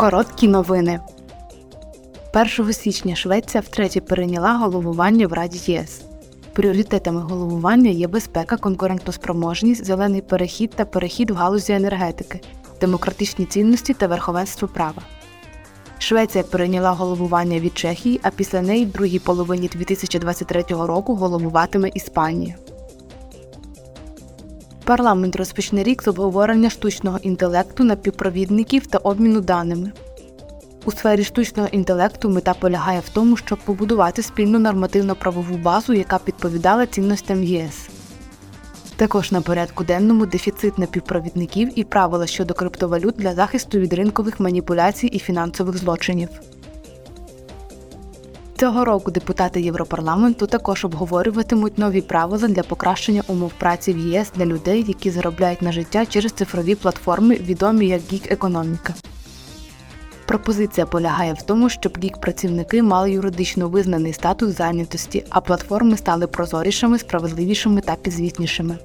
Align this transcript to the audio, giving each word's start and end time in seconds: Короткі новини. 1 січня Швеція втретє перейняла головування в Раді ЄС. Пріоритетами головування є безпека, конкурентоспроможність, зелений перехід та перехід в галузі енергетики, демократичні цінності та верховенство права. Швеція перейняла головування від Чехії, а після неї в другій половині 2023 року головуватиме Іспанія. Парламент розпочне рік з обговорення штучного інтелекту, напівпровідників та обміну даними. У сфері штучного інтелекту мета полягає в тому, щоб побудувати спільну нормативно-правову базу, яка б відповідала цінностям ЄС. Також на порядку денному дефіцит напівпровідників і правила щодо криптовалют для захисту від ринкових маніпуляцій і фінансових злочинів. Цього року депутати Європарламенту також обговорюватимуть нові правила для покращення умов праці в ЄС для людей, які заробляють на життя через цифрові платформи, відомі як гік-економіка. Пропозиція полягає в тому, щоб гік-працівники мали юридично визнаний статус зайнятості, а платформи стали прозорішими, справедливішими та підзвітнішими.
Короткі 0.00 0.48
новини. 0.48 1.00
1 2.58 2.72
січня 2.72 3.16
Швеція 3.16 3.60
втретє 3.60 4.00
перейняла 4.00 4.56
головування 4.56 5.26
в 5.26 5.32
Раді 5.32 5.72
ЄС. 5.72 6.02
Пріоритетами 6.52 7.20
головування 7.20 7.90
є 7.90 8.08
безпека, 8.08 8.56
конкурентоспроможність, 8.56 9.84
зелений 9.84 10.20
перехід 10.20 10.70
та 10.70 10.84
перехід 10.84 11.30
в 11.30 11.34
галузі 11.34 11.72
енергетики, 11.72 12.40
демократичні 12.80 13.44
цінності 13.44 13.94
та 13.94 14.06
верховенство 14.06 14.68
права. 14.68 15.02
Швеція 15.98 16.44
перейняла 16.44 16.90
головування 16.90 17.58
від 17.58 17.78
Чехії, 17.78 18.20
а 18.22 18.30
після 18.30 18.62
неї 18.62 18.84
в 18.84 18.92
другій 18.92 19.18
половині 19.18 19.68
2023 19.68 20.64
року 20.68 21.14
головуватиме 21.14 21.90
Іспанія. 21.94 22.56
Парламент 24.84 25.36
розпочне 25.36 25.82
рік 25.82 26.02
з 26.02 26.08
обговорення 26.08 26.70
штучного 26.70 27.18
інтелекту, 27.18 27.84
напівпровідників 27.84 28.86
та 28.86 28.98
обміну 28.98 29.40
даними. 29.40 29.92
У 30.84 30.90
сфері 30.90 31.24
штучного 31.24 31.68
інтелекту 31.68 32.30
мета 32.30 32.54
полягає 32.54 33.00
в 33.00 33.08
тому, 33.08 33.36
щоб 33.36 33.58
побудувати 33.58 34.22
спільну 34.22 34.58
нормативно-правову 34.58 35.56
базу, 35.56 35.92
яка 35.92 36.18
б 36.18 36.20
відповідала 36.28 36.86
цінностям 36.86 37.44
ЄС. 37.44 37.88
Також 38.96 39.32
на 39.32 39.40
порядку 39.40 39.84
денному 39.84 40.26
дефіцит 40.26 40.78
напівпровідників 40.78 41.78
і 41.78 41.84
правила 41.84 42.26
щодо 42.26 42.54
криптовалют 42.54 43.14
для 43.18 43.34
захисту 43.34 43.78
від 43.78 43.92
ринкових 43.92 44.40
маніпуляцій 44.40 45.06
і 45.06 45.18
фінансових 45.18 45.76
злочинів. 45.76 46.28
Цього 48.60 48.84
року 48.84 49.10
депутати 49.10 49.60
Європарламенту 49.60 50.46
також 50.46 50.84
обговорюватимуть 50.84 51.78
нові 51.78 52.00
правила 52.00 52.48
для 52.48 52.62
покращення 52.62 53.22
умов 53.26 53.52
праці 53.58 53.92
в 53.92 53.98
ЄС 53.98 54.32
для 54.36 54.46
людей, 54.46 54.84
які 54.88 55.10
заробляють 55.10 55.62
на 55.62 55.72
життя 55.72 56.06
через 56.06 56.32
цифрові 56.32 56.74
платформи, 56.74 57.34
відомі 57.34 57.86
як 57.86 58.00
гік-економіка. 58.12 58.94
Пропозиція 60.26 60.86
полягає 60.86 61.32
в 61.32 61.42
тому, 61.42 61.68
щоб 61.68 61.98
гік-працівники 62.02 62.82
мали 62.82 63.12
юридично 63.12 63.68
визнаний 63.68 64.12
статус 64.12 64.56
зайнятості, 64.56 65.24
а 65.30 65.40
платформи 65.40 65.96
стали 65.96 66.26
прозорішими, 66.26 66.98
справедливішими 66.98 67.80
та 67.80 67.94
підзвітнішими. 67.94 68.78